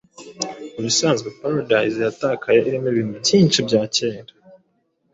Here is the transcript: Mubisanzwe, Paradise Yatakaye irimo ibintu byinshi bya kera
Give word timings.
Mubisanzwe, 0.73 1.27
Paradise 1.39 1.97
Yatakaye 2.05 2.59
irimo 2.67 2.87
ibintu 2.93 3.13
byinshi 3.23 3.57
bya 3.67 3.81
kera 3.95 4.31